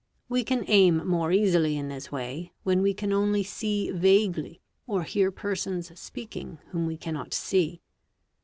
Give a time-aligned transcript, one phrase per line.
[0.27, 5.03] We can aim more ~asily in this way, when we van only see vaguely or
[5.03, 5.39] hear Big.
[5.41, 5.63] 56.
[5.67, 7.83] Jersons speaking whom we cannot see.